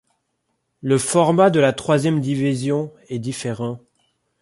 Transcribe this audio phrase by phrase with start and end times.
[0.81, 3.79] Le format de la troisième division est différent.